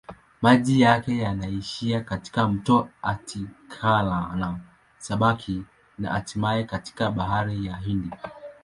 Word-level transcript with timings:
Maji 0.41 0.81
yake 0.81 1.17
yanaishia 1.17 2.01
katika 2.01 2.47
mto 2.47 2.89
Athi-Galana-Sabaki 3.01 5.63
na 5.99 6.11
hatimaye 6.11 6.63
katika 6.63 7.11
Bahari 7.11 7.65
ya 7.65 7.75
Hindi. 7.77 8.11